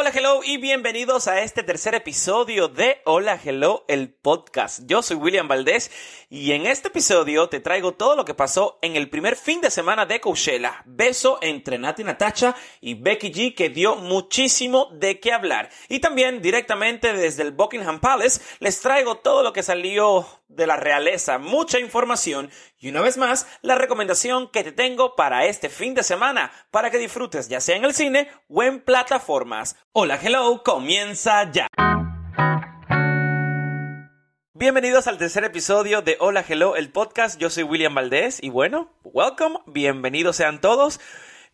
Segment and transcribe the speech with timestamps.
[0.00, 4.82] Hola, hello y bienvenidos a este tercer episodio de Hola, hello, el podcast.
[4.86, 5.90] Yo soy William Valdés
[6.30, 9.72] y en este episodio te traigo todo lo que pasó en el primer fin de
[9.72, 10.84] semana de Coachella.
[10.86, 15.68] Beso entre Nati Natacha y Becky G que dio muchísimo de qué hablar.
[15.88, 20.76] Y también directamente desde el Buckingham Palace les traigo todo lo que salió de la
[20.76, 25.94] realeza, mucha información y una vez más la recomendación que te tengo para este fin
[25.94, 29.76] de semana para que disfrutes ya sea en el cine o en plataformas.
[29.92, 31.68] Hola, hello, comienza ya.
[34.54, 37.38] Bienvenidos al tercer episodio de Hola, hello, el podcast.
[37.38, 40.98] Yo soy William Valdés y bueno, welcome, bienvenidos sean todos.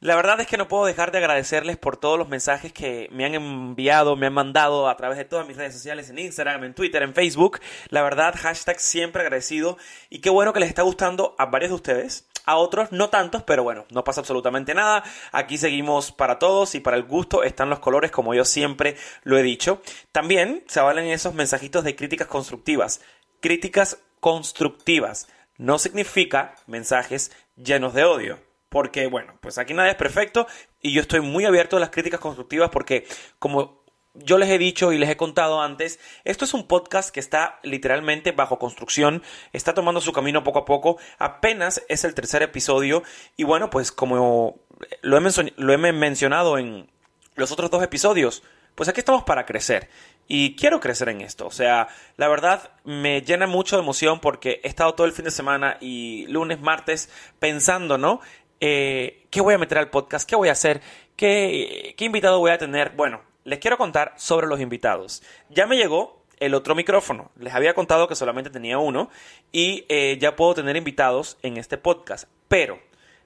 [0.05, 3.25] La verdad es que no puedo dejar de agradecerles por todos los mensajes que me
[3.25, 6.75] han enviado, me han mandado a través de todas mis redes sociales, en Instagram, en
[6.75, 7.59] Twitter, en Facebook.
[7.89, 9.79] La verdad, hashtag siempre agradecido.
[10.11, 12.29] Y qué bueno que les está gustando a varios de ustedes.
[12.45, 15.05] A otros no tantos, pero bueno, no pasa absolutamente nada.
[15.33, 19.39] Aquí seguimos para todos y para el gusto están los colores, como yo siempre lo
[19.39, 19.81] he dicho.
[20.13, 23.01] También se valen esos mensajitos de críticas constructivas.
[23.41, 30.49] Críticas constructivas no significa mensajes llenos de odio porque bueno, pues aquí nada es perfecto
[30.83, 33.07] y yo estoy muy abierto a las críticas constructivas porque
[33.39, 37.21] como yo les he dicho y les he contado antes, esto es un podcast que
[37.21, 42.43] está literalmente bajo construcción, está tomando su camino poco a poco, apenas es el tercer
[42.43, 43.05] episodio
[43.37, 44.59] y bueno, pues como
[45.03, 46.91] lo he, lo he mencionado en
[47.37, 48.43] los otros dos episodios,
[48.75, 49.89] pues aquí estamos para crecer.
[50.27, 51.47] Y quiero crecer en esto.
[51.47, 55.27] O sea, la verdad me llena mucho de emoción porque he estado todo el fin
[55.27, 58.21] de semana y lunes, martes pensando, ¿no?
[58.67, 60.81] Eh, qué voy a meter al podcast, qué voy a hacer,
[61.17, 62.93] ¿Qué, invitado voy a tener.
[62.97, 65.23] Bueno, les quiero contar sobre los invitados.
[65.51, 67.31] Ya me llegó el otro micrófono.
[67.39, 69.11] Les había contado que solamente tenía uno
[69.53, 72.27] y eh, ya puedo tener invitados en este podcast.
[72.49, 72.79] Pero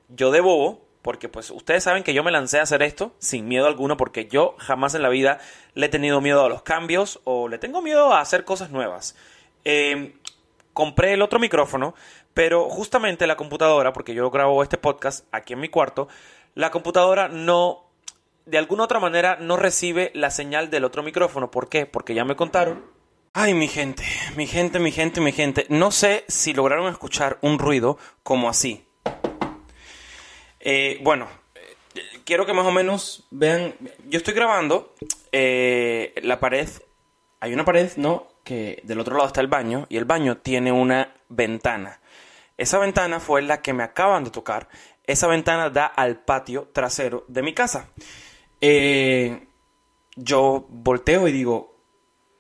[0.09, 3.47] yo de bobo, porque pues ustedes saben que yo me lancé a hacer esto sin
[3.47, 5.39] miedo alguno, porque yo jamás en la vida
[5.75, 9.15] le he tenido miedo a los cambios o le tengo miedo a hacer cosas nuevas.
[9.65, 10.17] Eh,
[10.73, 11.95] compré el otro micrófono,
[12.39, 16.07] pero justamente la computadora, porque yo grabo este podcast aquí en mi cuarto,
[16.55, 17.91] la computadora no,
[18.47, 21.51] de alguna otra manera, no recibe la señal del otro micrófono.
[21.51, 21.85] ¿Por qué?
[21.85, 22.85] Porque ya me contaron.
[23.33, 24.05] Ay, mi gente,
[24.37, 25.67] mi gente, mi gente, mi gente.
[25.69, 28.87] No sé si lograron escuchar un ruido como así.
[30.61, 31.27] Eh, bueno,
[32.25, 33.75] quiero que más o menos vean.
[34.07, 34.95] Yo estoy grabando
[35.33, 36.69] eh, la pared.
[37.41, 38.29] Hay una pared, ¿no?
[38.45, 41.99] Que del otro lado está el baño y el baño tiene una ventana.
[42.59, 44.69] Esa ventana fue la que me acaban de tocar.
[45.05, 47.89] Esa ventana da al patio trasero de mi casa.
[48.61, 49.47] Eh,
[50.17, 51.81] yo volteo y digo,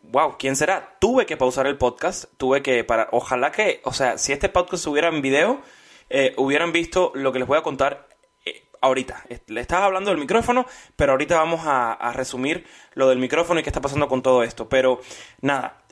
[0.03, 0.97] wow, ¿quién será?
[1.01, 4.85] Tuve que pausar el podcast, tuve que para, ojalá que, o sea, si este podcast
[4.89, 5.63] hubiera en video,
[6.11, 8.09] eh, hubieran visto lo que les voy a contar
[8.45, 9.25] eh, ahorita.
[9.47, 13.71] Le estaba hablando del micrófono, pero ahorita vamos a, resumir lo del micrófono y qué
[13.71, 14.69] está pasando con todo esto.
[14.69, 15.01] Pero
[15.43, 15.85] nada,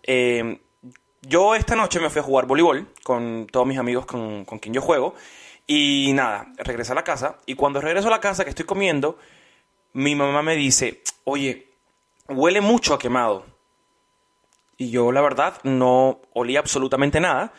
[1.22, 4.80] yo esta noche me fui a jugar voleibol con todos mis amigos con, quien yo
[4.80, 5.14] juego.
[5.66, 7.38] Y nada, regresé a la casa.
[7.46, 9.18] Y cuando regreso a la casa que estoy comiendo,
[9.92, 11.68] mi mamá me dice, oye,
[12.28, 13.44] huele mucho a quemado.
[14.76, 17.52] Y yo, la verdad, no olía absolutamente nada.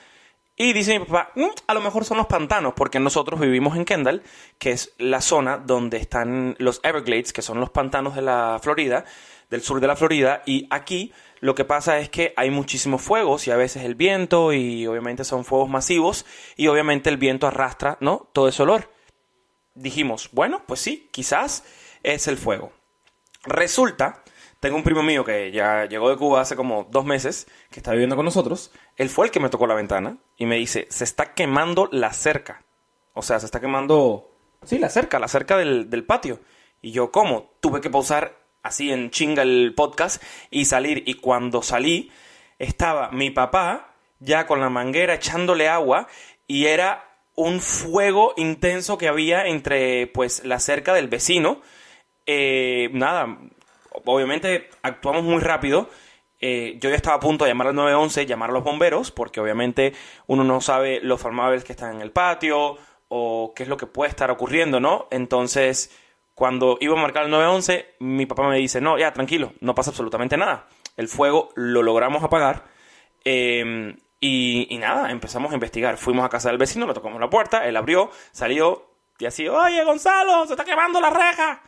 [0.59, 3.85] Y dice mi papá, mm, a lo mejor son los pantanos, porque nosotros vivimos en
[3.85, 4.23] Kendall,
[4.57, 9.05] que es la zona donde están los Everglades, que son los pantanos de la Florida,
[9.51, 13.47] del sur de la Florida, y aquí lo que pasa es que hay muchísimos fuegos
[13.47, 16.25] y a veces el viento y obviamente son fuegos masivos
[16.55, 18.29] y obviamente el viento arrastra, ¿no?
[18.33, 18.91] Todo ese olor.
[19.75, 21.63] Dijimos, bueno, pues sí, quizás
[22.03, 22.71] es el fuego.
[23.43, 24.23] Resulta,
[24.59, 27.91] tengo un primo mío que ya llegó de Cuba hace como dos meses, que está
[27.91, 28.71] viviendo con nosotros.
[28.95, 32.13] Él fue el que me tocó la ventana y me dice, se está quemando la
[32.13, 32.63] cerca.
[33.13, 34.31] O sea, se está quemando,
[34.63, 36.39] sí, la cerca, la cerca del, del patio.
[36.81, 37.51] Y yo, ¿cómo?
[37.59, 41.03] Tuve que pausar así en chinga el podcast y salir.
[41.05, 42.11] Y cuando salí,
[42.59, 46.07] estaba mi papá ya con la manguera echándole agua
[46.47, 51.61] y era un fuego intenso que había entre pues la cerca del vecino.
[52.25, 53.37] Eh, nada,
[54.05, 55.89] obviamente actuamos muy rápido.
[56.39, 59.39] Eh, yo ya estaba a punto de llamar al 911, llamar a los bomberos, porque
[59.39, 59.93] obviamente
[60.27, 62.77] uno no sabe los farmables que están en el patio
[63.07, 65.07] o qué es lo que puede estar ocurriendo, ¿no?
[65.11, 65.91] Entonces,
[66.37, 69.89] cuando iba a marcar el 911, mi papá me dice, no, ya, tranquilo, no pasa
[69.89, 70.67] absolutamente nada.
[70.95, 72.65] El fuego lo logramos apagar.
[73.23, 75.97] Em, y, nada, empezamos a investigar.
[75.97, 78.85] Fuimos a casa del vecino, le tocamos la puerta, él abrió, salió
[79.17, 81.63] y así, oye, Gonzalo, se está quemando la reja.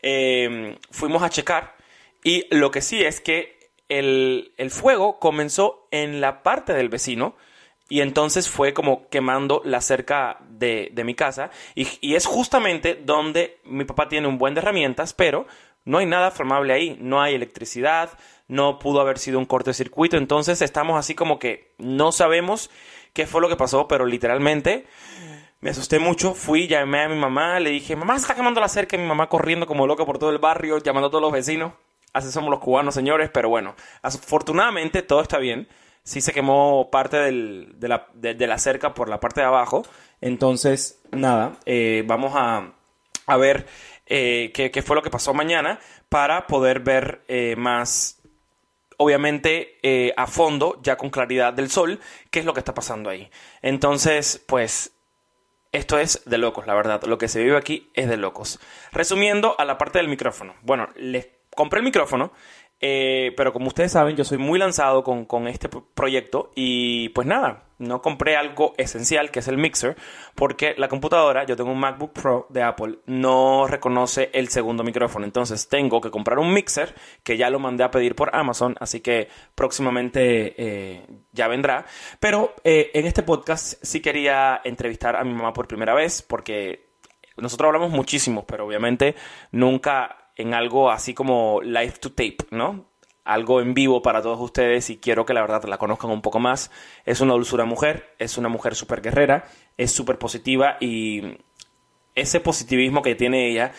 [0.00, 1.76] Em, fuimos a checar
[2.24, 7.36] y lo que sí es que el, el fuego comenzó en la parte del vecino
[7.88, 11.50] y entonces fue como quemando la cerca de, mi casa.
[11.74, 15.46] Y, es justamente donde mi papá tiene un buen de herramientas, pero
[15.84, 18.10] no hay nada flamable ahí, no hay electricidad,
[18.48, 22.70] no pudo haber sido un cortocircuito, entonces estamos así como que no sabemos
[23.12, 24.86] qué fue lo que pasó, pero literalmente
[25.60, 28.96] me asusté mucho, fui, llamé a mi mamá, le dije, mamá está quemando la cerca,
[28.96, 31.72] y mi mamá corriendo como loca por todo el barrio, llamando a todos los vecinos,
[32.12, 35.68] así somos los cubanos, señores, pero bueno, afortunadamente todo está bien,
[36.06, 39.84] sí se quemó parte de, la, de, la, cerca por la parte de abajo,
[40.20, 42.72] entonces nada, eh, vamos a,
[43.26, 43.66] a ver
[44.06, 48.16] eh, qué, qué, fue lo que pasó mañana para poder ver eh, más
[48.98, 52.00] obviamente eh, a fondo, ya con claridad del sol,
[52.30, 53.30] qué es lo que está pasando ahí.
[53.62, 54.92] Entonces, pues,
[55.72, 57.02] esto es de locos, la verdad.
[57.04, 58.58] Lo que se vive aquí es de locos.
[58.92, 60.54] Resumiendo a la parte del micrófono.
[60.62, 62.32] Bueno, les compré el micrófono
[62.80, 67.26] eh, pero como ustedes saben, yo soy muy lanzado con, con, este proyecto y pues
[67.26, 69.96] nada, no compré algo esencial que es el mixer
[70.34, 75.24] porque la computadora, yo tengo un MacBook Pro de Apple, no reconoce el segundo micrófono.
[75.24, 79.00] Entonces tengo que comprar un mixer que ya lo mandé a pedir por Amazon, así
[79.00, 81.86] que próximamente eh, ya vendrá.
[82.20, 86.90] Pero eh, en este podcast sí quería entrevistar a mi mamá por primera vez porque
[87.38, 89.14] nosotros hablamos muchísimo, pero obviamente
[89.52, 92.86] nunca en algo así como live to tape, ¿no?
[93.24, 96.38] Algo en vivo para todos ustedes y quiero que la verdad la conozcan un poco
[96.38, 96.70] más.
[97.04, 99.46] Es una dulzura mujer, es una mujer súper guerrera,
[99.76, 101.38] es súper positiva y
[102.14, 103.72] ese positivismo que tiene ella,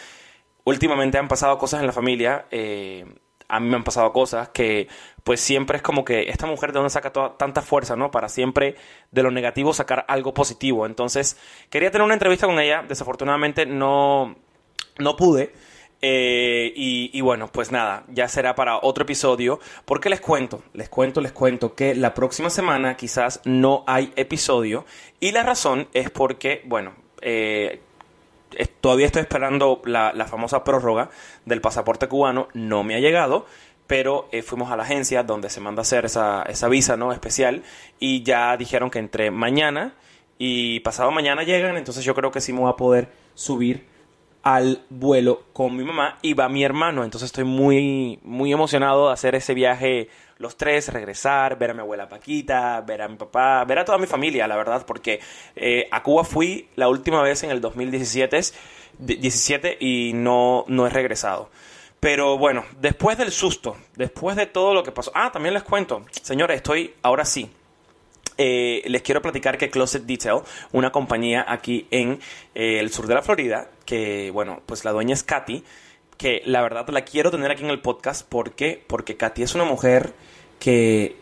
[0.63, 3.05] últimamente han pasado cosas en la familia, eh,
[3.49, 4.87] a mí me han pasado cosas que
[5.23, 8.11] pues siempre es como que esta mujer de dónde saca toda, tanta fuerza, ¿no?
[8.11, 8.75] Para siempre
[9.11, 10.85] de lo negativo sacar algo positivo.
[10.85, 11.37] Entonces,
[11.69, 14.35] quería tener una entrevista con ella, desafortunadamente no,
[14.99, 15.53] no pude.
[16.01, 21.21] Eh, y, bueno, pues nada, ya será para otro episodio, porque les cuento, les cuento,
[21.21, 24.85] les cuento que la próxima semana quizás no hay episodio
[25.19, 27.81] y la razón es porque, bueno, eh,
[28.79, 31.09] todavía estoy esperando la, famosa prórroga
[31.45, 33.47] del pasaporte cubano, no me ha llegado,
[33.87, 37.11] pero eh, fuimos a la agencia donde se manda a hacer esa, esa visa ¿no?
[37.11, 37.63] especial
[37.99, 39.95] y ya dijeron que entre mañana
[40.37, 43.96] y pasado mañana llegan, entonces yo creo que sí me voy a poder subir
[44.55, 47.03] al vuelo con mi mamá y va mi hermano.
[47.03, 50.07] Entonces estoy muy, muy emocionado de hacer ese viaje
[50.37, 53.97] los tres, regresar, ver a mi abuela Paquita, ver a mi papá, ver a toda
[53.97, 55.19] mi familia, la verdad, porque
[55.53, 58.39] eh, a Cuba fui la última vez en el 2017
[58.99, 61.49] 17 y no, no he regresado.
[61.99, 65.11] Pero bueno, después del susto, después de todo lo que pasó.
[65.13, 67.49] Ah, también les cuento, señores, estoy ahora sí
[68.37, 70.41] eh, les quiero platicar que Closet Detail,
[70.71, 72.19] una compañía aquí en
[72.53, 75.63] eh, el sur de la Florida, que bueno, pues la dueña es Katy,
[76.17, 79.63] que la verdad la quiero tener aquí en el podcast porque, porque Katy es una
[79.63, 80.13] mujer
[80.59, 81.15] que,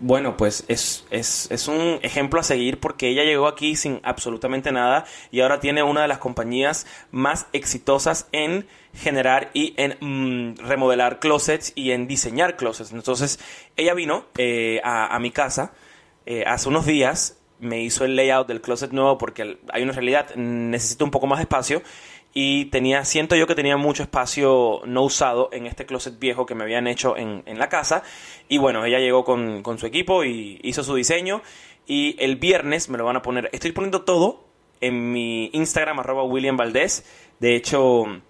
[0.00, 4.72] bueno, pues es, es, es un ejemplo a seguir porque ella llegó aquí sin absolutamente
[4.72, 10.66] nada y ahora tiene una de las compañías más exitosas en generar y en mm,
[10.66, 12.92] remodelar closets y en diseñar closets.
[12.92, 13.38] Entonces,
[13.76, 15.72] ella vino eh, a, mi casa
[16.24, 20.34] eh, hace unos días me hizo el layout del closet nuevo porque hay una realidad,
[20.36, 21.82] necesito un poco más de espacio
[22.34, 26.54] y tenía, siento yo que tenía mucho espacio no usado en este closet viejo que
[26.54, 28.02] me habían hecho en, en la casa
[28.48, 31.42] y bueno, ella llegó con, con, su equipo y hizo su diseño
[31.86, 34.44] y el viernes me lo van a poner, estoy poniendo todo
[34.80, 37.04] en mi Instagram arroba William Valdés,
[37.40, 38.20] de hecho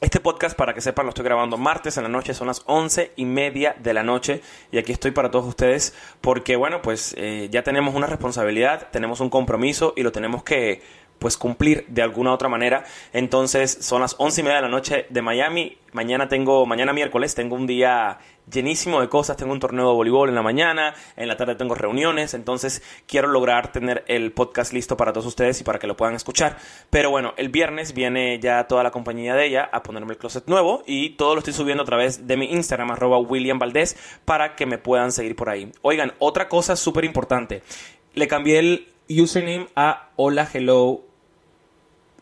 [0.00, 3.12] este podcast, para que sepan, lo estoy grabando martes en la noche, son las once
[3.16, 7.48] y media de la noche y aquí estoy para todos ustedes porque, bueno, pues eh,
[7.50, 10.82] ya tenemos una responsabilidad, tenemos un compromiso y lo tenemos que
[11.18, 12.84] pues cumplir de alguna otra manera.
[13.12, 15.78] Entonces son las once y media de la noche de Miami.
[15.92, 18.18] Mañana tengo, mañana miércoles tengo un día
[18.50, 19.36] llenísimo de cosas.
[19.36, 22.34] Tengo un torneo de voleibol en la mañana, en la tarde tengo reuniones.
[22.34, 26.14] Entonces quiero lograr tener el podcast listo para todos ustedes y para que lo puedan
[26.14, 26.58] escuchar.
[26.90, 30.46] Pero bueno, el viernes viene ya toda la compañía de ella a ponerme el closet
[30.46, 34.54] nuevo y todo lo estoy subiendo a través de mi Instagram, arroba William Valdés, para
[34.54, 35.72] que me puedan seguir por ahí.
[35.82, 37.62] Oigan, otra cosa súper importante.
[38.14, 41.05] Le cambié el username a Hola Hello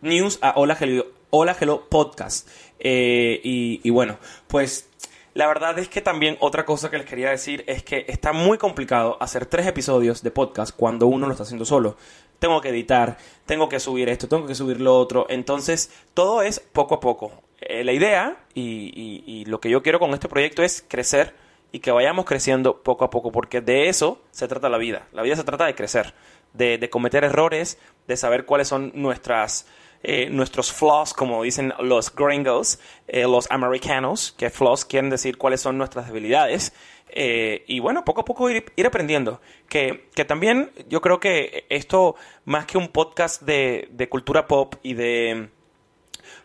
[0.04, 2.48] News a Hola Hello, Hola Hello Podcast.
[2.78, 4.90] Eh, y, y bueno, pues
[5.32, 8.58] la verdad es que también otra cosa que les quería decir es que está muy
[8.58, 11.96] complicado hacer tres episodios de podcast cuando uno lo está haciendo solo.
[12.38, 15.26] Tengo que editar, tengo que subir esto, tengo que subir lo otro.
[15.30, 17.32] Entonces, todo es poco a poco.
[17.60, 21.34] Eh, la idea y, y lo que yo quiero con este proyecto es crecer
[21.74, 25.08] y que vayamos creciendo poco a poco, porque de eso se trata la vida.
[25.12, 26.14] La vida se trata de crecer,
[26.52, 29.66] de, de cometer errores, de saber cuáles son nuestras,
[30.06, 35.62] eh, nuestros flaws, como dicen los gringos, eh, los americanos, que flaws quieren decir cuáles
[35.62, 36.74] son nuestras debilidades.
[37.08, 39.40] Eh, y bueno, poco a poco ir, ir aprendiendo.
[39.66, 44.74] Que, que, también yo creo que esto, más que un podcast de, de cultura pop
[44.82, 45.48] y de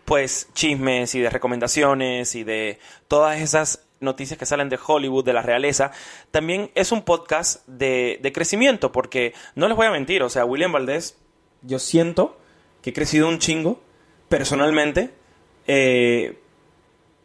[0.06, 5.34] pues chismes y de recomendaciones y de todas esas noticias que salen de Hollywood, de
[5.34, 5.92] la realeza,
[6.32, 10.46] también es un podcast de, de crecimiento, porque no les voy a mentir, o sea,
[10.46, 11.18] William Valdés,
[11.62, 12.38] yo siento
[12.81, 13.81] que he crecido un chingo
[14.27, 15.12] personalmente,
[15.67, 16.39] eh,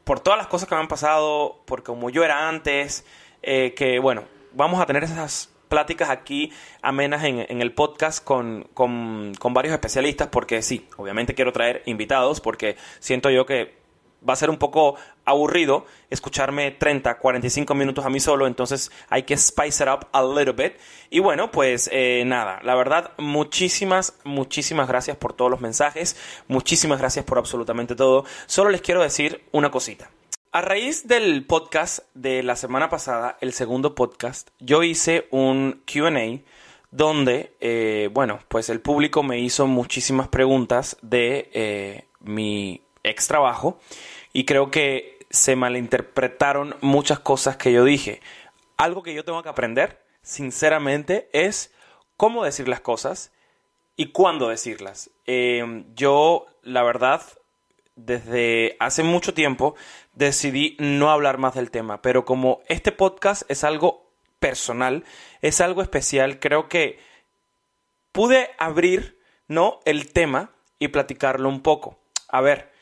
[0.04, 3.04] por todas las cosas que me han pasado, por como yo era antes,
[3.42, 9.54] eh, que bueno, vamos a tener esas pláticas aquí amenas en, el podcast con, con
[9.54, 13.83] varios especialistas, porque sí, obviamente quiero traer invitados, porque siento yo que
[14.28, 19.24] va a ser un poco aburrido escucharme 30, 45 minutos a mí solo, entonces hay
[19.24, 20.74] que spice it up a little bit.
[21.10, 26.16] Y bueno, pues eh, nada, la verdad, muchísimas, muchísimas gracias por todos los mensajes,
[26.48, 28.24] muchísimas gracias por absolutamente todo.
[28.46, 30.10] Solo les quiero decir una cosita.
[30.52, 36.44] A raíz del podcast de la semana pasada, el segundo podcast, yo hice un QA
[36.92, 43.80] donde, eh, bueno, pues el público me hizo muchísimas preguntas de eh, mi ex trabajo
[44.34, 48.20] y creo que se malinterpretaron muchas cosas que yo dije.
[48.76, 51.72] Algo que yo tengo que aprender, sinceramente, es
[52.16, 53.32] cómo decir las cosas
[53.96, 55.10] y cuándo decirlas.
[55.24, 57.22] Em, yo, la verdad,
[57.94, 59.76] desde hace mucho tiempo
[60.14, 64.10] decidí no hablar más del tema, pero como este podcast es algo
[64.40, 65.04] personal,
[65.42, 66.98] es algo especial, creo que
[68.10, 69.78] pude abrir, ¿no?
[69.84, 70.50] El tema
[70.80, 72.00] y platicarlo un poco.
[72.28, 72.72] A ver,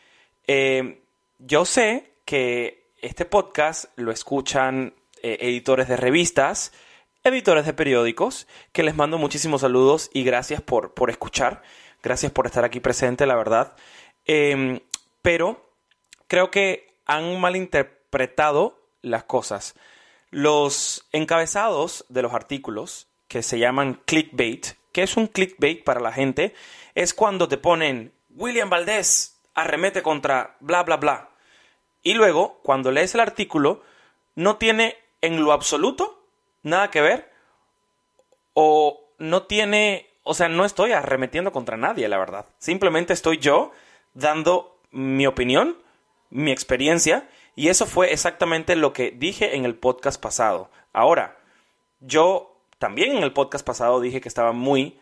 [0.46, 1.01] eh,
[1.44, 6.72] yo sé que este podcast lo escuchan eh, editores de revistas,
[7.24, 11.62] editores de periódicos, que les mando muchísimos saludos y gracias por, por escuchar,
[12.00, 13.74] gracias por estar aquí presente, la verdad.
[14.24, 14.80] Em,
[15.20, 15.68] pero
[16.28, 19.74] creo que han malinterpretado las cosas.
[20.30, 26.12] Los encabezados de los artículos, que se llaman clickbait, que es un clickbait para la
[26.12, 26.54] gente,
[26.94, 31.31] es cuando te ponen William Valdés arremete contra bla bla bla.
[32.02, 33.82] Y luego, cuando lees el artículo,
[34.34, 36.26] no tiene en lo absoluto
[36.62, 37.30] nada que ver
[38.54, 42.46] o no tiene, o sea, no estoy arremetiendo contra nadie, la verdad.
[42.58, 43.72] Simplemente estoy yo
[44.14, 45.76] dando mi opinión,
[46.30, 50.70] mi experiencia, y eso fue exactamente lo que dije en el podcast pasado.
[50.92, 51.38] Ahora,
[52.00, 54.98] yo también en el podcast pasado dije que estaba muy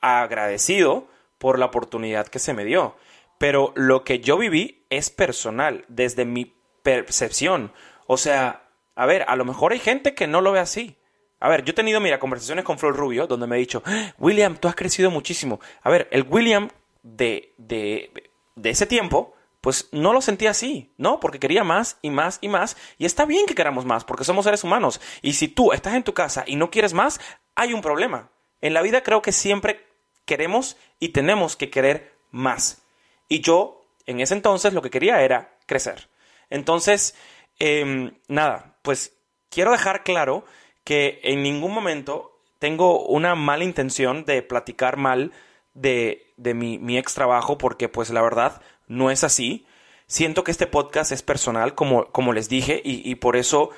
[0.00, 1.06] agradecido
[1.38, 2.96] por la oportunidad que se me dio
[3.38, 7.72] pero lo que yo viví es personal, desde mi percepción.
[8.06, 10.96] O sea, a ver, a lo mejor hay gente que no lo ve así.
[11.40, 14.14] A ver, yo he tenido, mira, conversaciones con Flor Rubio donde me ha dicho, ah,
[14.18, 15.60] William, tú has crecido muchísimo.
[15.82, 16.70] A ver, el William
[17.02, 21.20] de, de, de ese tiempo, pues no lo sentía así, ¿no?
[21.20, 22.76] Porque quería más y más y más.
[22.98, 25.00] Y está bien que queramos más, porque somos seres humanos.
[25.22, 27.20] Y si tú estás en tu casa y no quieres más,
[27.54, 28.30] hay un problema.
[28.60, 29.86] En la vida creo que siempre
[30.24, 32.83] queremos y tenemos que querer más.
[33.28, 36.08] Y yo, en ese entonces, lo que quería era crecer.
[36.50, 37.14] Entonces,
[37.58, 39.16] em, nada, pues
[39.50, 40.44] quiero dejar claro
[40.84, 45.32] que en ningún momento tengo una mala intención de platicar mal
[45.74, 49.66] de, de mi, mi, ex trabajo, porque pues la verdad no es así.
[50.06, 53.70] Siento que este podcast es personal, como, como les dije, y, y por eso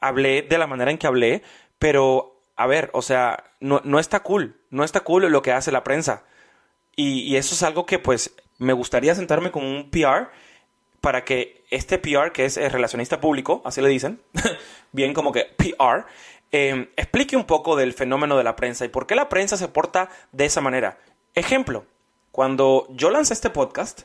[0.00, 1.42] hablé de la manera en que hablé,
[1.78, 5.72] pero a ver, o sea, no, no está cool, no está cool lo que hace
[5.72, 6.24] la prensa.
[6.94, 10.30] Y, y, eso es algo que pues me gustaría sentarme con un PR
[11.00, 14.22] para que este PR, que es el relacionista público, así le dicen,
[14.92, 16.06] bien como que PR,
[16.52, 19.68] em, explique un poco del fenómeno de la prensa y por qué la prensa se
[19.68, 20.98] porta de esa manera.
[21.34, 21.84] Ejemplo,
[22.30, 24.02] cuando yo lancé este podcast,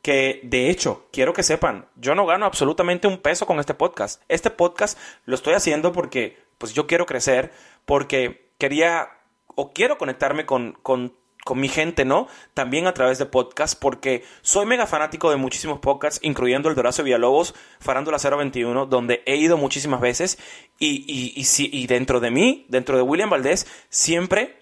[0.00, 4.22] que de hecho, quiero que sepan, yo no gano absolutamente un peso con este podcast.
[4.28, 7.52] Este podcast lo estoy haciendo porque pues yo quiero crecer,
[7.84, 9.10] porque quería
[9.56, 11.12] o quiero conectarme con, con
[11.44, 12.28] con mi gente, ¿no?
[12.54, 17.04] También a través de podcast, porque soy mega fanático de muchísimos podcasts, incluyendo el Doracio
[17.04, 20.38] Villalobos, Farándula 021, donde he ido muchísimas veces.
[20.78, 24.58] Y, y, y, y dentro de mí, dentro de William Valdés, siempre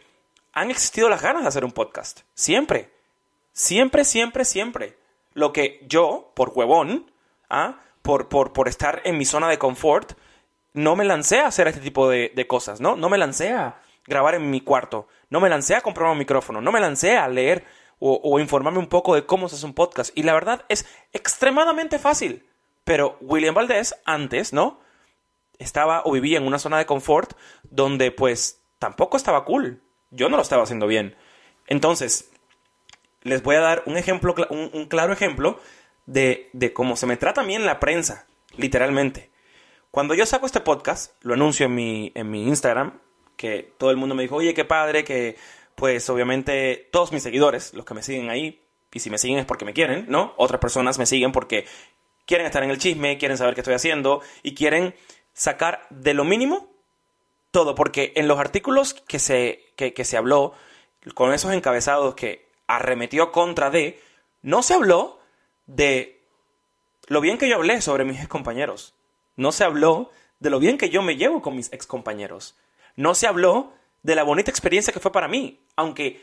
[0.53, 2.21] han existido las ganas de hacer un podcast.
[2.35, 2.91] Siempre.
[3.53, 4.97] Siempre, siempre, siempre.
[5.35, 7.11] Lo que yo, por huevón,
[7.51, 7.81] ¿ah?
[8.03, 10.13] por, por, por estar en mi zona de confort,
[10.73, 12.97] no me lancé a hacer este tipo de, de cosas, ¿no?
[12.97, 15.07] No me lancé a grabar en mi cuarto.
[15.31, 16.61] No me lancé a comprar un micrófono.
[16.61, 17.65] No me lancé a leer
[18.01, 20.17] o, informarme un poco de cómo se hace un podcast.
[20.17, 22.49] Y la verdad es extremadamente fácil.
[22.85, 24.81] Pero William Valdés, antes, ¿no?
[25.59, 27.33] Estaba o vivía en una zona de confort
[27.65, 29.83] donde pues tampoco estaba cool.
[30.11, 31.17] Yo no lo estaba haciendo bien.
[31.67, 32.31] Entonces,
[33.23, 35.61] les voy a dar un ejemplo, un, claro ejemplo
[36.07, 39.31] de, de cómo se me trata a mí en la prensa, literalmente.
[39.91, 43.01] Cuando yo saco este podcast, lo anuncio en mi, en mi Instagram,
[43.39, 45.37] que todo el mundo me dijo, oye, qué padre, que
[45.75, 48.61] pues obviamente todos mis seguidores, los que me siguen ahí,
[48.93, 50.35] y si me siguen es porque me quieren, ¿no?
[50.37, 51.67] Otras personas me siguen porque
[52.27, 54.95] quieren estar en el chisme, quieren saber qué estoy haciendo y quieren
[55.33, 56.69] sacar de lo mínimo
[57.51, 60.53] todo, porque en los artículos que se, que, se habló,
[61.15, 64.03] con esos encabezados que arremetió contra de,
[64.43, 65.21] no se habló
[65.67, 66.21] de
[67.07, 68.95] lo bien que yo hablé sobre mis compañeros.
[69.37, 72.57] No se habló de lo bien que yo me llevo con mis excompañeros.
[72.99, 76.21] No se habló de la bonita experiencia que fue para mí, aunque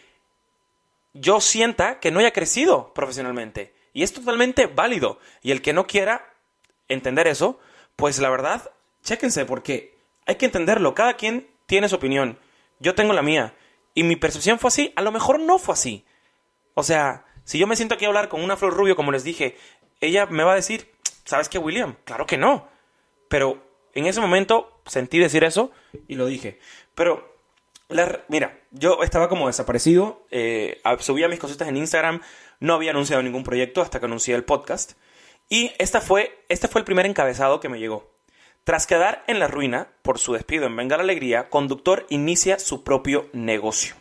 [1.13, 3.73] yo sienta que no haya crecido profesionalmente.
[3.93, 5.17] Y es totalmente válido.
[5.41, 6.33] Y el que no quiera
[6.89, 7.61] entender eso,
[7.95, 8.71] pues la verdad,
[9.03, 10.93] chéquense, porque hay que entenderlo.
[10.93, 12.37] Cada quien tiene su opinión.
[12.79, 13.55] Yo tengo la mía.
[13.93, 14.91] Y mi percepción fue así.
[14.97, 16.03] A lo mejor no fue así.
[16.73, 19.23] O sea, si yo me siento aquí a hablar con una flor rubio, como les
[19.23, 19.57] dije,
[20.01, 20.91] ella me va a decir,
[21.23, 21.95] ¿sabes qué, William?
[22.03, 22.67] Claro que no.
[23.29, 25.71] Pero en ese momento sentí decir eso
[26.07, 26.59] y lo dije.
[26.93, 27.35] Pero
[28.27, 32.21] mira, yo estaba como desaparecido, eh, subía mis cositas en Instagram,
[32.59, 34.93] no había anunciado ningún proyecto hasta que anuncié el podcast.
[35.49, 38.11] Y esta fue, este fue el primer encabezado que me llegó.
[38.63, 42.83] Tras quedar en la ruina por su despido en Venga la Alegría, Conductor inicia su
[42.83, 43.95] propio negocio.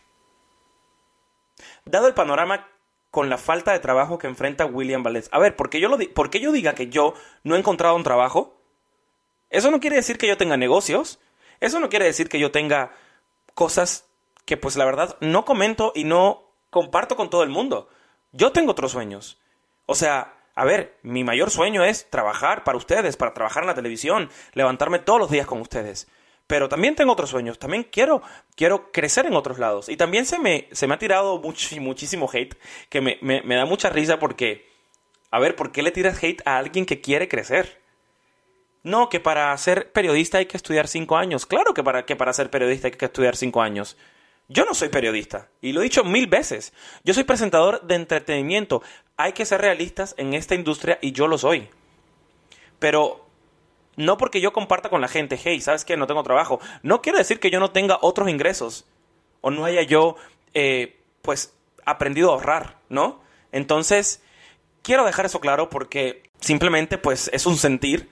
[1.84, 2.66] Dado el panorama
[3.10, 5.28] con la falta de trabajo que enfrenta William Valdez.
[5.32, 7.94] A ver, ¿por qué yo, lo ¿por qué yo diga que yo no he encontrado
[7.94, 8.63] un trabajo?
[9.54, 11.20] Eso no quiere decir que yo tenga negocios.
[11.61, 12.90] Eso no quiere decir que yo tenga
[13.54, 14.06] cosas
[14.44, 17.88] que pues la verdad no comento y no comparto con todo el mundo.
[18.32, 19.38] Yo tengo otros sueños.
[19.87, 23.76] O sea, a ver, mi mayor sueño es trabajar para ustedes, para trabajar en la
[23.76, 26.08] televisión, levantarme todos los días con ustedes.
[26.49, 28.23] Pero también tengo otros sueños, también quiero,
[28.56, 29.88] quiero crecer en otros lados.
[29.88, 32.58] Y también se me, se me ha tirado muchísimo hate,
[32.88, 34.68] que me, me, me da mucha risa porque,
[35.30, 37.83] a ver, ¿por qué le tiras hate a alguien que quiere crecer?
[38.84, 41.46] No, que para ser periodista hay que estudiar cinco años.
[41.46, 43.96] Claro que para, que para ser periodista hay que estudiar cinco años.
[44.48, 46.74] Yo no soy periodista, y lo he dicho mil veces.
[47.02, 48.82] Yo soy presentador de entretenimiento.
[49.16, 51.70] Hay que ser realistas en esta industria y yo lo soy.
[52.78, 53.26] Pero
[53.96, 55.96] no porque yo comparta con la gente, hey, ¿sabes qué?
[55.96, 56.60] No tengo trabajo.
[56.82, 58.84] No quiero decir que yo no tenga otros ingresos.
[59.40, 60.16] O no haya yo,
[60.52, 61.54] eh, pues,
[61.86, 63.23] aprendido a ahorrar, ¿no?
[63.50, 64.23] Entonces,
[64.82, 68.10] quiero dejar eso claro porque simplemente, pues, es un sentir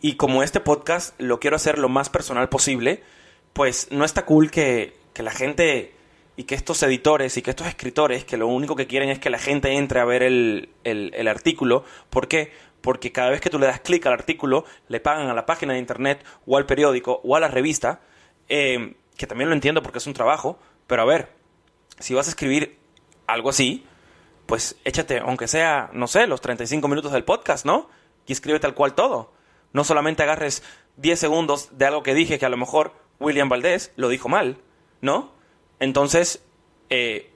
[0.00, 3.02] y como este podcast lo quiero hacer lo más personal posible,
[3.52, 5.94] pues no está cool que, la gente
[6.36, 9.30] y que estos editores y que estos escritores, que lo único que quieren es que
[9.30, 11.84] la gente entre a ver el, el, artículo.
[12.10, 12.52] ¿Por qué?
[12.82, 15.72] Porque cada vez que tú le das clic al artículo, le pagan a la página
[15.72, 18.00] de internet o al periódico o a la revista,
[18.50, 21.32] eh, que también lo entiendo porque es un trabajo, pero a ver,
[21.98, 22.78] si vas a escribir
[23.26, 23.86] algo así,
[24.44, 27.88] pues échate, aunque sea, no sé, los 35 minutos del podcast, ¿no?
[28.26, 29.32] Y escribe tal cual todo.
[29.76, 30.62] No solamente agarres
[30.96, 34.56] 10 segundos de algo que dije que a lo mejor William Valdés lo dijo mal,
[35.02, 35.32] ¿no?
[35.80, 36.42] Entonces,
[36.88, 37.30] eh,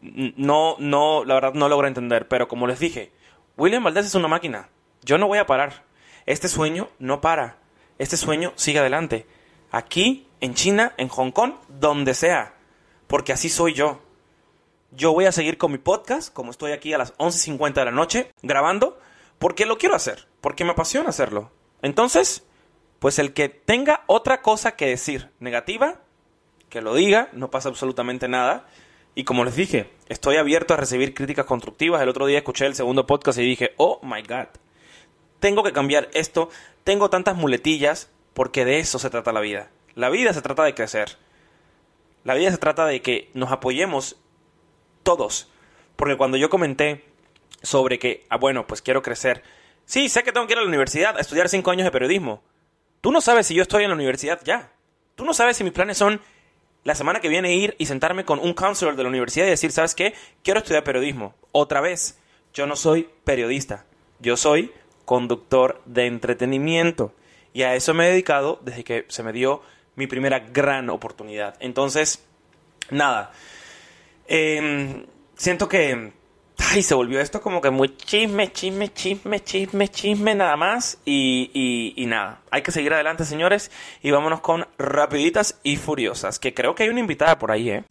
[0.00, 3.12] no, no, la verdad no logro entender, pero como les dije,
[3.56, 4.68] William Valdés es una máquina.
[5.04, 5.84] Yo no voy a parar.
[6.26, 7.58] Este sueño no para.
[7.98, 9.28] Este sueño sigue adelante.
[9.70, 12.56] Aquí, en China, en Hong Kong, donde sea.
[13.06, 14.00] Porque así soy yo.
[14.90, 17.92] Yo voy a seguir con mi podcast, como estoy aquí a las 11.50 de la
[17.92, 18.98] noche, grabando,
[19.38, 21.52] porque lo quiero hacer, porque me apasiona hacerlo.
[21.82, 22.44] Entonces,
[22.98, 26.00] pues el que tenga otra cosa que decir negativa,
[26.68, 28.66] que lo diga, no pasa absolutamente nada.
[29.14, 32.02] Y como les dije, estoy abierto a recibir críticas constructivas.
[32.02, 34.48] El otro día escuché el segundo podcast y dije, oh my god,
[35.40, 36.50] tengo que cambiar esto,
[36.84, 39.70] tengo tantas muletillas, porque de eso se trata la vida.
[39.94, 41.16] La vida se trata de crecer.
[42.24, 44.16] La vida se trata de que nos apoyemos
[45.02, 45.50] todos.
[45.96, 47.04] Porque cuando yo comenté
[47.62, 49.42] sobre que, ah, bueno, pues quiero crecer,
[49.86, 52.42] Sí, sé que tengo que ir a la universidad a estudiar cinco años de periodismo.
[53.00, 54.72] Tú no sabes si yo estoy en la universidad ya.
[55.14, 56.20] Tú no sabes si mis planes son
[56.82, 59.70] la semana que viene ir y sentarme con un counselor de la universidad y decir,
[59.72, 60.14] ¿sabes qué?
[60.42, 61.34] Quiero estudiar periodismo.
[61.52, 62.18] Otra vez,
[62.52, 63.86] yo no soy periodista.
[64.18, 64.72] Yo soy
[65.04, 67.14] conductor de entretenimiento.
[67.52, 69.62] Y a eso me he dedicado desde que se me dio
[69.94, 71.56] mi primera gran oportunidad.
[71.60, 72.24] Entonces,
[72.90, 73.32] nada.
[74.26, 76.12] Em, siento que
[76.58, 80.98] Ay, se volvió esto como que muy chisme, chisme, chisme, chisme, chisme, nada más.
[81.04, 83.70] Y, y, nada, hay que seguir adelante, señores.
[84.02, 87.84] Y vámonos con rapiditas y furiosas, que creo que hay una invitada por ahí, ¿eh?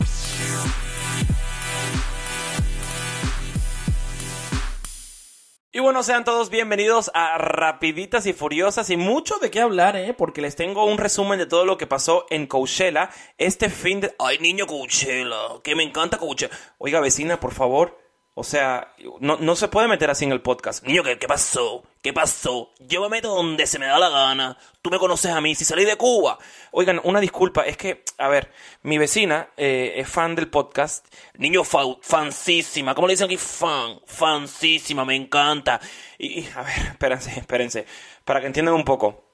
[5.76, 10.14] Y bueno, sean todos bienvenidos a Rapiditas y Furiosas y mucho de qué hablar, ¿eh?
[10.14, 14.16] Porque les tengo un resumen de todo lo que pasó en Coachella este fin de...
[14.18, 15.60] ¡Ay, niño Coachella!
[15.66, 16.56] Que me encanta Coachella.
[16.78, 17.98] Oiga, vecina, por favor,
[18.38, 20.84] O sea, no, no se puede meter así en el podcast.
[20.84, 21.84] Niño, ¿qué, ¿qué pasó?
[22.02, 22.70] ¿Qué pasó?
[22.80, 24.58] Yo me meto donde se me da la gana.
[24.82, 26.38] Tú me conoces a mí, si salí de Cuba.
[26.72, 28.52] Oigan, una disculpa, es que, a ver,
[28.84, 31.08] mi vecina eh, es fan del podcast.
[31.38, 32.94] Niño, fa fansísima.
[32.94, 33.38] ¿Cómo le dicen aquí?
[33.38, 35.80] Fan, fansísima, me encanta.
[36.20, 37.86] Y, a ver, espérense, espérense.
[38.26, 39.25] Para que entiendan un poco.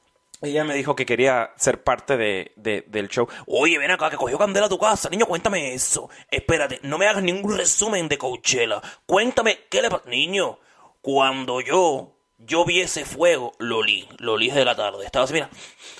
[0.41, 3.27] Ella me dijo que quería ser parte de, de, del show.
[3.45, 5.07] Oye, ven acá, que cogió candela a tu casa.
[5.09, 6.09] Niño, cuéntame eso.
[6.31, 8.81] Espérate, no me hagas ningún resumen de Coachella.
[9.05, 10.09] Cuéntame qué le pasó.
[10.09, 10.57] Niño,
[11.01, 15.05] cuando yo, yo vi ese fuego, lo li, lo li de la tarde.
[15.05, 15.49] Estaba así, mira.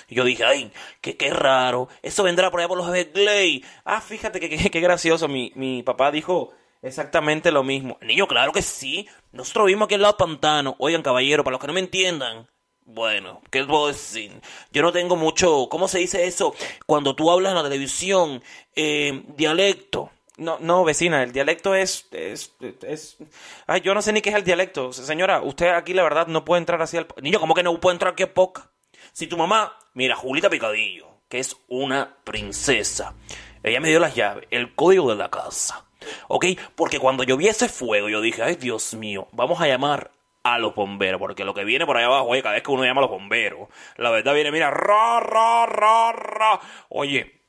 [0.08, 1.88] Y yo dije, ay, qué, qué raro.
[2.02, 3.62] Eso vendrá por allá por los Everglades.
[3.84, 5.28] Ah, fíjate que qué gracioso.
[5.28, 6.52] Mi, mi papá dijo
[6.82, 7.96] exactamente lo mismo.
[8.02, 9.08] Niño, claro que sí.
[9.30, 10.74] Nosotros vimos aquí al lado pantano.
[10.78, 12.48] Oigan, caballero, para los que no me entiendan.
[12.84, 14.32] Bueno, ¿qué puedo decir?
[14.72, 16.54] Yo no tengo mucho, ¿cómo se dice eso?
[16.86, 18.42] Cuando tú hablas en la televisión,
[18.74, 20.10] eh, dialecto.
[20.36, 23.18] No, no, vecina, el dialecto es, es, es...
[23.66, 24.92] Ay, yo no sé ni qué es el dialecto.
[24.92, 27.06] Señora, usted aquí la verdad no puede entrar así al...
[27.20, 28.70] Niño, ¿cómo que no puede entrar aquí a poca?
[29.12, 33.14] Si tu mamá, mira, Julita Picadillo, que es una princesa,
[33.62, 35.84] ella me dio las llaves, el código de la casa,
[36.28, 36.46] ¿ok?
[36.74, 40.10] Porque cuando yo vi ese fuego, yo dije, ay, Dios mío, vamos a llamar
[40.42, 42.84] a los bomberos, porque lo que viene por allá abajo, oye, cada vez que uno
[42.84, 46.60] llama a los bomberos, la verdad viene, mira, ra, ra, ra, ra.
[46.88, 47.40] Oye,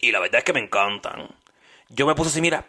[0.00, 1.28] y la verdad es que me encantan.
[1.88, 2.66] Yo me puse así, mira,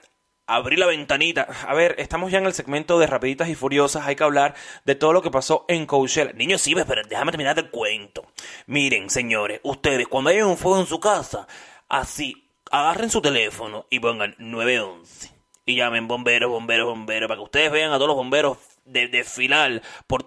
[0.47, 1.47] abrí la ventanita.
[1.67, 4.05] A ver, estamos ya en el segmento de Rapiditas y Furiosas.
[4.05, 6.33] Hay que hablar de todo lo que pasó en Coachella.
[6.33, 8.25] Niños, sí, pero déjame terminar el cuento.
[8.67, 11.47] Miren, señores, ustedes, cuando hay un fuego en su casa,
[11.89, 15.31] así, agarren su teléfono y pongan 911.
[15.65, 19.81] Y llamen bomberos, bomberos, bomberos, para que ustedes vean a todos los bomberos de desfilar
[20.07, 20.25] por...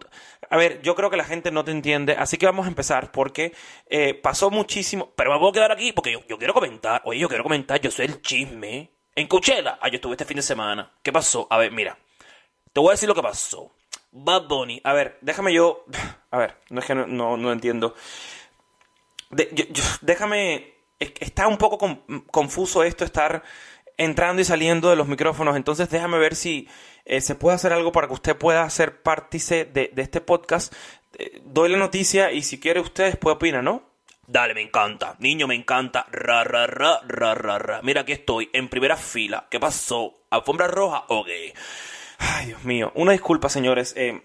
[0.50, 3.12] A ver, yo creo que la gente no te entiende, así que vamos a empezar
[3.12, 3.54] porque
[3.88, 7.44] eh, pasó muchísimo, pero me puedo quedar aquí porque yo, quiero comentar, oye, yo quiero
[7.44, 8.90] comentar, yo soy el chisme.
[9.14, 10.92] En Coachella, ah, yo estuve este fin de semana.
[11.02, 11.46] ¿Qué pasó?
[11.50, 11.98] A ver, mira,
[12.72, 13.72] te voy a decir lo que pasó.
[14.10, 15.84] Bad Bunny, a ver, déjame yo,
[16.30, 17.94] a ver, no es que no, no, no entiendo.
[20.00, 23.42] Déjame, está un poco con, confuso esto, estar
[23.98, 26.68] entrando y saliendo de los micrófonos, entonces déjame ver si
[27.08, 30.74] eh, se puede hacer algo para que usted pueda ser partícipe de, de, este podcast.
[31.18, 33.82] Eh, doy la noticia y si quiere usted después opina, ¿no?
[34.26, 35.16] Dale, me encanta.
[35.18, 36.06] Niño, me encanta.
[36.12, 37.80] Ra, ra, ra, ra, ra, ra.
[37.82, 39.46] Mira, aquí estoy, en primera fila.
[39.50, 40.20] ¿Qué pasó?
[40.28, 41.06] ¿Alfombra roja?
[41.08, 41.28] Ok.
[42.18, 42.92] Ay, Dios mío.
[42.94, 43.94] Una disculpa, señores.
[43.96, 44.22] Eh,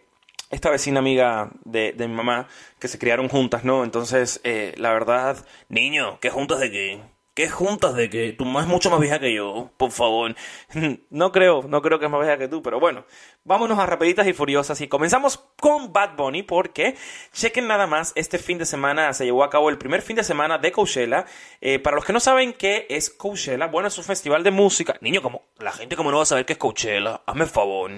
[0.50, 3.86] esta vecina amiga de, de, mi mamá, que se criaron juntas, ¿no?
[3.86, 5.43] Entonces, la verdad...
[5.69, 7.02] Niño, ¿qué juntas de qué?
[7.36, 9.72] ¿Qué juntas de que tu mamá es mucho más vieja que yo?
[9.78, 10.36] Por favor.
[11.10, 13.06] No creo, no creo que es más vieja que tú, pero bueno.
[13.43, 16.96] Vámonos a rapiditas y furiosas y comenzamos con Bad Bunny porque,
[17.32, 20.24] chequen nada más, este fin de semana se llevó a cabo el primer fin de
[20.24, 21.26] semana de Coachella.
[21.62, 24.96] Eh, para los que no saben qué es Coachella, bueno, es un festival de música.
[25.02, 27.91] Niño, como la gente como no va a saber qué es Coachella, hazme el favor.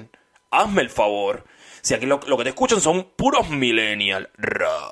[0.52, 1.44] Hazme el favor.
[1.82, 4.30] Si aquí lo, lo que te escuchan son puros millennials.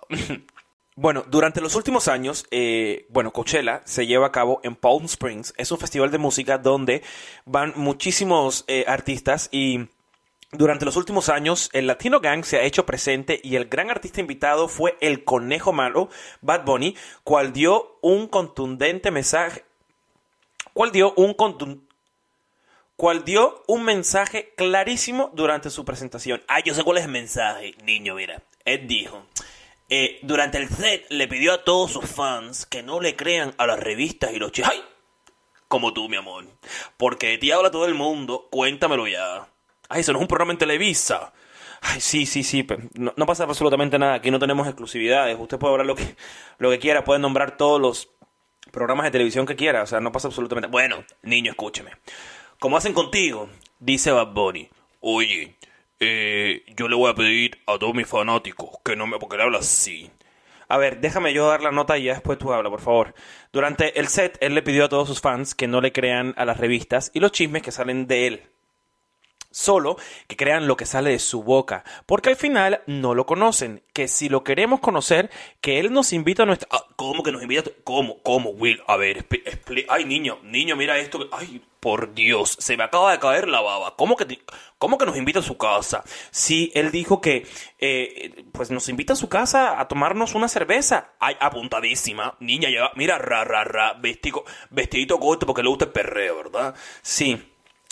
[0.96, 5.54] Bueno, durante los últimos años, eh, bueno, Coachella se lleva a cabo en Palm Springs.
[5.58, 7.02] Es un festival de música donde
[7.46, 9.88] van muchísimos eh, artistas y
[10.52, 14.22] durante los últimos años el Latino Gang se ha hecho presente y el gran artista
[14.22, 16.10] invitado fue el Conejo Malo,
[16.42, 19.66] Bad Bunny, cual dio un contundente mensaje,
[20.74, 21.92] cual dio un contundente
[22.96, 26.44] cual dio un mensaje clarísimo durante su presentación.
[26.48, 28.44] Ah, yo sé cuál es el mensaje, niño, mira.
[28.66, 29.26] Él dijo,
[29.96, 33.68] eh, durante el set le pidió a todos sus fans que no le crean a
[33.68, 34.72] las revistas y los chicos.
[34.74, 34.84] ¡Ay!
[35.68, 36.46] Como tú, mi amor.
[36.98, 39.48] Porque de ti habla todo el mundo, cuéntamelo ya.
[39.90, 41.32] Ay, eso no es un programa en Televisa.
[41.80, 42.66] Ay, sí, sí, sí.
[42.96, 44.16] No, pasa absolutamente nada.
[44.16, 45.38] Aquí no tenemos exclusividades.
[45.40, 46.16] Usted puede hablar lo que,
[46.58, 47.04] lo que quiera.
[47.04, 48.10] Puede nombrar todos los
[48.72, 49.84] programas de televisión que quiera.
[49.84, 51.92] O sea, no pasa absolutamente Bueno, niño, escúcheme.
[52.58, 54.70] Como hacen contigo, dice Bad Bunny.
[55.02, 55.56] Oye,
[56.06, 59.18] eh, yo le voy a pedir a todos mis fanáticos que no me...
[59.20, 60.12] porque le habla así.
[60.68, 63.14] A ver, déjame yo dar la nota y ya después tú habla, por favor.
[63.52, 66.46] Durante el set, él le pidió a todos sus fans que no le crean a
[66.46, 68.53] las revistas y los chismes que salen de él.
[69.54, 73.84] Solo que crean lo que sale de su boca, porque al final no lo conocen.
[73.94, 75.30] Que si lo queremos conocer,
[75.62, 76.68] que él nos invita a nuestra...
[76.72, 77.70] Ah, ¿Cómo que nos invita?
[77.84, 78.20] ¿Cómo?
[78.24, 78.82] ¿Cómo, Will?
[78.88, 79.28] A ver,
[79.90, 81.30] ay, niño, niño, mira esto.
[81.32, 83.96] Ay, por Dios, se me acaba de caer la baba.
[83.96, 84.40] ¿Cómo que,
[84.80, 86.04] cómo que nos invita a su casa?
[86.32, 87.46] Sí, él dijo que,
[87.78, 91.12] eh, pues nos invita a su casa a tomarnos una cerveza.
[91.20, 92.38] Ay, apuntadísima.
[92.40, 96.74] Niña, lleva, mira, ra, ra, ra, vestido, vestidito corto porque le gusta el perreo, ¿verdad?
[97.04, 97.40] Sí.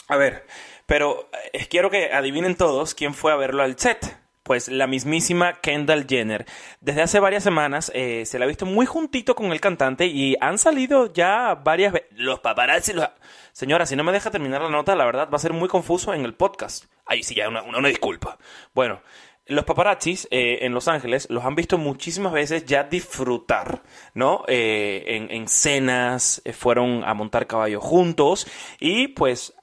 [0.07, 0.45] A ver,
[0.91, 4.17] pero eh, quiero que adivinen todos quién fue a verlo al set.
[4.43, 6.45] pues la mismísima Kendall Jenner.
[6.81, 10.35] Desde hace varias semanas eh, se la ha visto muy juntito con el cantante y
[10.41, 12.09] han salido ya varias veces.
[12.17, 13.07] Los paparazzi, los...
[13.53, 16.13] Señora, si no me deja terminar la nota, la verdad va a ser muy confuso
[16.13, 16.83] en el podcast.
[17.05, 18.37] Ahí sí, ya una, una, disculpa.
[18.75, 18.99] Bueno,
[19.45, 23.81] los paparazzis eh, en Los Ángeles los han visto muchísimas veces ya disfrutar,
[24.13, 24.43] ¿no?
[24.49, 28.45] En, en, cenas, fueron a montar caballo juntos
[28.77, 29.53] y pues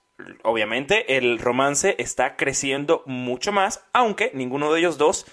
[0.42, 5.26] obviamente el romance está creciendo mucho más, aunque ninguno de ellos dos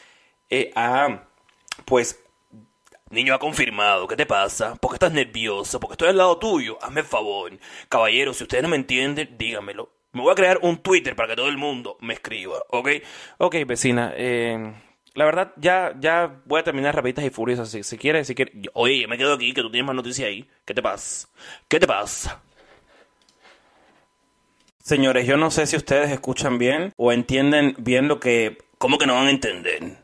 [0.76, 1.24] ha
[1.86, 2.20] pues
[3.12, 4.76] Niño ha confirmado, ¿qué te pasa?
[4.76, 5.80] ¿Por qué estás nervioso?
[5.80, 6.78] Porque estoy al lado tuyo.
[6.82, 7.52] Hazme el favor.
[7.88, 9.92] Caballero, si ustedes no me entienden, díganmelo.
[10.12, 12.90] Me voy a crear un Twitter para que todo el mundo me escriba, ¿ok?
[13.38, 14.12] Ok, vecina.
[14.18, 14.74] Eh,
[15.14, 17.70] la verdad, ya, ya voy a terminar rapiditas y furiosas.
[17.70, 18.56] Si, si quieres, si quieres.
[18.74, 20.50] Oye, me quedo aquí, que tú tienes más noticias ahí.
[20.66, 21.30] ¿Qué te pasa?
[21.68, 22.42] ¿Qué te pasa?
[24.86, 28.60] Señores, yo no sé si ustedes escuchan bien o entienden bien lo que...
[28.78, 29.98] ¿Cómo que no van a entender?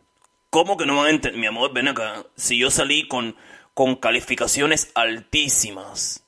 [0.50, 1.40] ¿Cómo que no van a entender?
[1.40, 2.26] Mi amor, ven acá.
[2.36, 3.36] Si yo salí con,
[3.76, 6.26] con calificaciones altísimas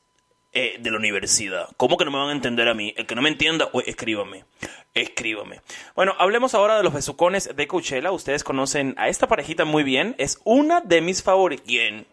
[0.52, 2.94] eh, de la universidad, ¿cómo que no me van a entender a mí?
[2.96, 4.46] El que no me entienda, pues escríbame.
[4.94, 5.62] Escríbame.
[5.96, 8.12] Bueno, hablemos ahora de los besucones de Coachella.
[8.12, 10.14] Ustedes conocen a esta parejita muy bien.
[10.20, 11.66] Es una de mis favoritas.
[11.66, 12.06] ¿Quién?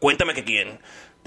[0.00, 0.80] Cuéntame que quién.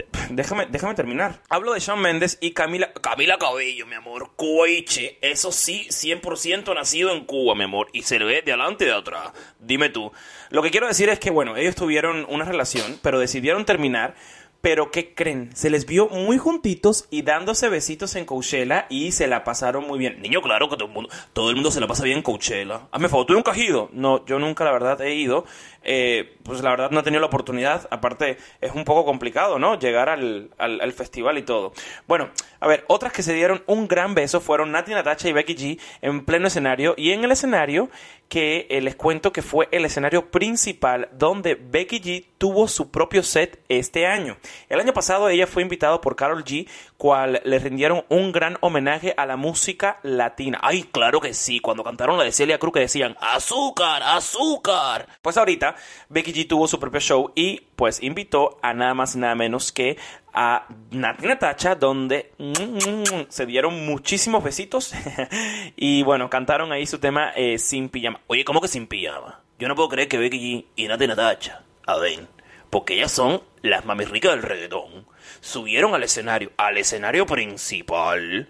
[0.30, 1.42] Déjame, déjame terminar.
[1.50, 2.92] Hablo de Shawn Mendes y Camila...
[2.94, 4.32] Camila Cabello, mi amor.
[4.36, 5.18] Cuiche.
[5.22, 7.88] Eso sí, 100% nacido en Cuba, mi amor.
[7.94, 9.32] Y se le ve de adelante y de atrás.
[9.60, 10.12] Dime tú.
[10.50, 14.16] Lo que quiero decir es que, bueno, ellos tuvieron una relación, pero decidieron terminar
[14.62, 15.56] pero ¿qué creen?
[15.56, 20.00] Se les vio muy juntitos y dándose besitos en Coachella y se la pasaron muy
[20.00, 20.22] bien.
[20.22, 22.88] Niño, claro que todo el mundo, todo el mundo se la pasa bien en Coachella.
[22.92, 23.90] Hazme favor, ¿tú nunca has ido?
[23.94, 25.46] No, yo nunca la verdad he ido.
[25.84, 27.88] Eh, pues la verdad no he tenido la oportunidad.
[27.92, 29.80] Aparte, es un poco complicado, ¿no?
[29.80, 31.72] Llegar al, al, al, festival y todo.
[32.08, 35.56] Bueno, a ver, otras que se dieron un gran beso fueron Nati Natacha y Becky
[35.56, 36.94] G en pleno escenario.
[36.98, 37.90] Y en el escenario,
[38.30, 43.24] que eh, les cuento que fue el escenario principal donde Becky G tuvo su propio
[43.24, 44.38] set este año.
[44.70, 49.14] El año pasado ella fue invitada por Carol G, cual le rindieron un gran homenaje
[49.18, 50.60] a la música latina.
[50.62, 55.08] Ay, claro que sí, cuando cantaron la de Celia Cruz que decían azúcar, azúcar.
[55.22, 55.76] Pues ahorita
[56.10, 59.98] Becky G tuvo su propio show y pues invitó a nada más nada menos que
[60.40, 64.94] a Nati Natacha, donde mm, se dieron muchísimos besitos
[65.76, 68.22] y bueno, cantaron ahí su tema eh, sin pijama.
[68.28, 69.42] Oye, ¿cómo que sin pijama?
[69.58, 72.28] Yo no puedo creer que Becky y Nati Natacha, a ver,
[72.70, 75.08] porque ellas son las mamis ricas del reggaetón,
[75.42, 78.48] subieron al escenario, al escenario principal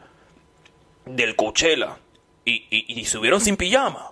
[1.05, 1.99] del Coachella
[2.43, 4.11] y, y, y subieron sin pijama.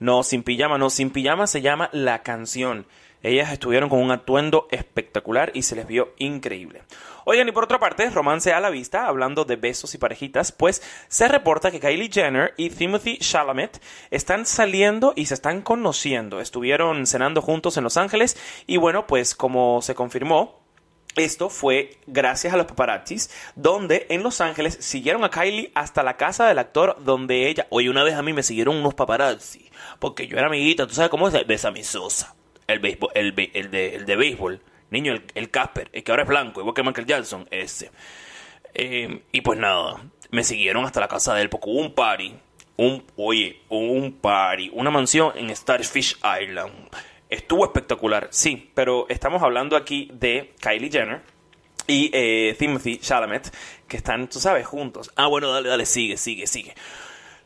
[0.00, 2.84] No, sin pijama, no, sin pijama se llama la canción.
[3.22, 6.82] Ellas estuvieron con un atuendo espectacular y se les vio increíble.
[7.24, 10.82] Oigan, y por otra parte, romance a la vista, hablando de besos y parejitas, pues
[11.08, 13.80] se reporta que Kylie Jenner y Timothy Chalamet
[14.10, 16.40] están saliendo y se están conociendo.
[16.40, 20.62] Estuvieron cenando juntos en Los Ángeles y bueno, pues como se confirmó,
[21.14, 26.16] esto fue gracias a los paparazzis, donde en Los Ángeles siguieron a Kylie hasta la
[26.16, 27.66] casa del actor donde ella...
[27.70, 31.10] Oye, una vez a mí me siguieron unos paparazzi, porque yo era amiguita, ¿tú sabes
[31.10, 31.46] cómo es?
[31.46, 31.82] Besa mi.
[32.72, 33.50] El, béisbol, el, de,
[33.94, 34.60] el de béisbol.
[34.90, 37.90] Niño, el, el Casper, el que ahora es blanco, igual que Michael Jackson, ese.
[38.74, 42.34] Eh, y pues nada, me siguieron hasta la casa de él porque hubo un party.
[42.76, 46.72] Un, oye, un party, una mansión en Starfish Island.
[47.28, 51.22] Estuvo espectacular, sí, pero estamos hablando aquí de Kylie Jenner
[51.86, 53.54] y eh, Timothy Chalamet,
[53.88, 55.10] que están, tú sabes, juntos.
[55.16, 56.74] Ah, bueno, dale, dale, sigue, sigue, sigue.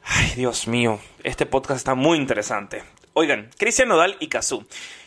[0.03, 2.83] Ay, Dios mío, este podcast está muy interesante.
[3.13, 4.65] Oigan, Cristian Nodal y Kazoo.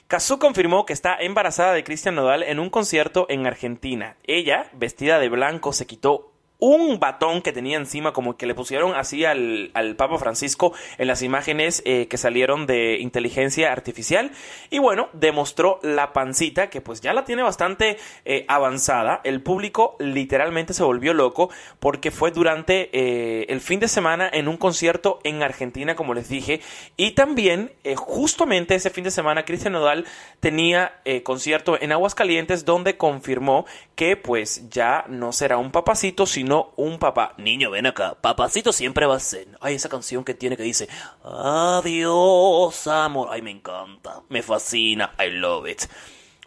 [0.10, 4.18] Kazoo confirmó que está embarazada de Cristian Nodal en un concierto en Argentina.
[4.24, 6.29] Ella, vestida de blanco, se quitó
[6.60, 11.08] un batón que tenía encima, como que le pusieron así al, al Papa Francisco en
[11.08, 14.32] las imágenes eh, que salieron de inteligencia artificial.
[14.70, 19.22] Y bueno, demostró la pancita, que pues ya la tiene bastante eh, avanzada.
[19.24, 24.50] El público literalmente se volvió loco porque fue durante eh, el fin de semana en
[24.50, 26.60] un concierto en Argentina, como les dije.
[26.98, 30.06] Y también, justamente ese fin de semana, Cristian Nodal
[30.42, 36.74] tenía concierto en Aguascalientes, donde confirmó que pues ya no será un papacito, sino no
[36.78, 37.36] un papá.
[37.38, 38.18] Niño, ven acá.
[38.20, 39.48] Papacito siempre va a ser.
[39.62, 40.90] Ay, esa canción que tiene que dice
[41.24, 43.30] Adiós, amor.
[43.32, 44.24] Ay, me encanta.
[44.30, 45.14] Me fascina.
[45.20, 45.84] I love it.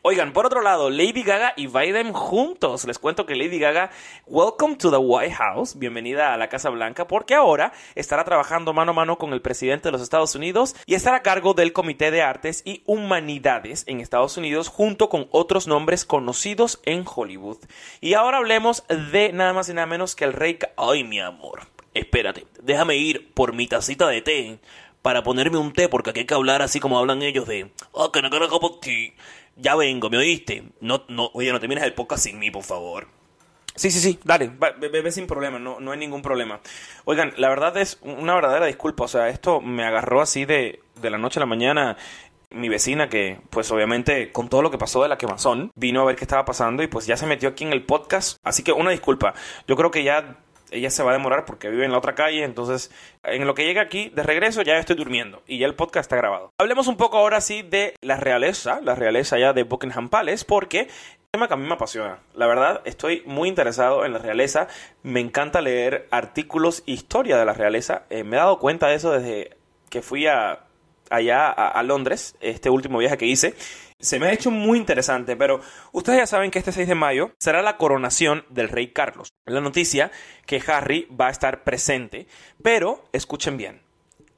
[0.05, 2.85] Oigan, por otro lado, Lady Gaga y Biden juntos.
[2.87, 3.93] Les cuento que Lady Gaga,
[4.27, 8.91] welcome to the White House, bienvenida a la Casa Blanca, porque ahora estará trabajando mano
[8.91, 12.11] a mano con el presidente de los Estados Unidos y estará a cargo del Comité
[12.11, 17.59] de Artes y Humanidades en Estados Unidos junto con otros nombres conocidos en Hollywood.
[18.01, 20.59] Y ahora hablemos de nada más y nada menos que el rey...
[20.77, 24.59] Ay, mi amor, espérate, déjame ir por mi tacita de té
[25.01, 28.12] para ponerme un té, porque aquí hay que hablar así como hablan ellos de, oh,
[28.12, 28.31] que no.
[29.57, 30.65] Ya vengo, ¿me oíste?
[30.81, 33.09] No, no, oye, no termines el podcast sin mí, por favor.
[33.75, 36.61] Sí, sí, sí, dale, bebé sin problema, no, no hay ningún problema.
[37.07, 41.11] Oigan, la verdad es una verdadera disculpa, o sea, esto me agarró así de, de
[41.11, 41.97] la noche a la mañana.
[42.51, 46.05] Mi vecina, que pues obviamente con todo lo que pasó de la quemazón, vino a
[46.05, 48.37] ver qué estaba pasando y pues ya se metió aquí en el podcast.
[48.43, 49.33] Así que una disculpa,
[49.67, 50.37] yo creo que ya
[50.73, 52.91] ella se va a demorar porque vive en la otra calle, entonces
[53.23, 56.17] en lo que llega aquí de regreso ya estoy durmiendo y ya el podcast está
[56.17, 56.51] grabado.
[56.59, 60.89] Hablemos un poco ahora sí de la realeza, la realeza ya de Buckingham Palace, porque
[61.31, 62.19] tema que a mí me apasiona.
[62.35, 64.69] La verdad, estoy muy interesado en la realeza.
[65.03, 68.03] Me encanta leer artículos, historia de la realeza.
[68.11, 69.57] Eh, me he dado cuenta de eso desde
[69.89, 70.67] que fui a,
[71.12, 73.55] allá a Londres, este último viaje que hice
[74.03, 75.61] se me ha hecho muy interesante, pero
[75.92, 79.33] ustedes ya saben que este 6 de mayo será la coronación del rey Carlos.
[79.46, 80.11] La noticia
[80.44, 82.27] que Harry va a estar presente,
[82.62, 83.81] pero escuchen bien,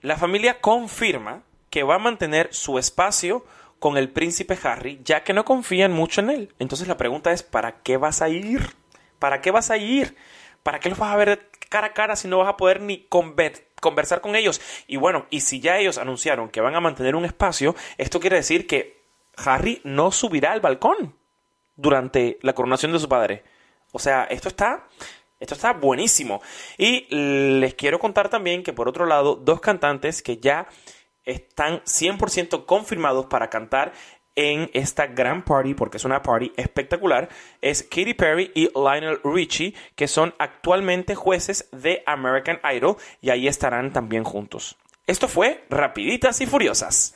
[0.03, 3.45] la familia confirma que va a mantener su espacio
[3.79, 6.55] con el príncipe Harry, ya que no confían mucho en él.
[6.59, 8.61] Entonces la pregunta es, ¿para qué vas a ir?
[9.19, 10.15] ¿Para qué vas a ir?
[10.63, 12.99] ¿Para qué los vas a ver cara a cara si no vas a poder ni
[13.85, 14.61] conversar con ellos?
[14.87, 18.37] Y bueno, y si ya ellos anunciaron que van a mantener un espacio, esto quiere
[18.37, 19.05] decir que
[19.37, 21.15] Harry no subirá al balcón
[21.77, 23.45] durante la coronación de su padre.
[23.93, 24.89] O sea, esto está,
[25.39, 26.41] esto está buenísimo.
[26.79, 27.07] Y
[27.61, 30.67] les quiero contar también que por otro lado, dos cantantes que ya
[31.25, 33.93] están 100% confirmados para cantar
[34.37, 37.29] en esta gran party, porque es una party espectacular,
[37.61, 43.49] es Katy Perry y Lionel Richie, que son actualmente jueces de American Idol y ahí
[43.49, 44.77] estarán también juntos.
[45.07, 47.15] Esto fue Rapiditas y Furiosas.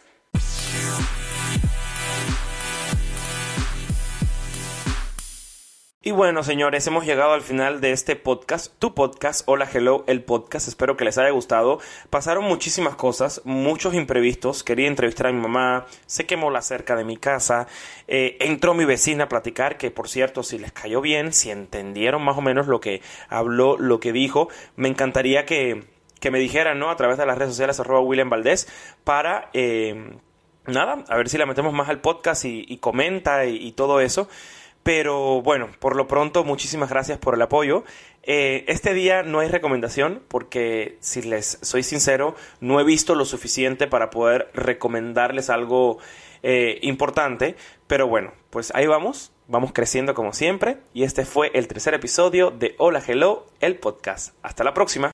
[6.01, 10.23] Y bueno, señores, hemos llegado al final de este podcast, tu podcast, Hola Hello, el
[10.23, 10.69] podcast.
[10.69, 11.81] Espero que les haya gustado.
[12.09, 14.63] Pasaron muchísimas cosas, muchos imprevistos.
[14.63, 17.67] Quería entrevistar a mi mamá, se quemó la cerca de mi casa,
[18.07, 22.23] eh, entró mi vecina a platicar, que por cierto, si les cayó bien, si entendieron
[22.23, 25.83] más o menos lo que habló, lo que dijo, me encantaría que,
[26.21, 26.91] que me dijeran, ¿no?
[26.91, 28.69] A través de las redes sociales, arroba William Valdés,
[29.03, 29.51] para...
[29.53, 30.13] Eh,
[30.67, 34.29] nada, a ver si la metemos más al podcast y, comenta y todo eso.
[34.83, 37.85] Pero bueno, por lo pronto, muchísimas gracias por el apoyo.
[38.23, 43.25] Eh, este día no hay recomendación porque, si les soy sincero, no he visto lo
[43.25, 45.99] suficiente para poder recomendarles algo
[46.43, 47.57] eh, importante.
[47.87, 50.79] Pero bueno, pues ahí vamos, vamos creciendo como siempre.
[50.93, 54.35] Y este fue el tercer episodio de Hola Hello, el podcast.
[54.43, 55.07] Hasta la próxima.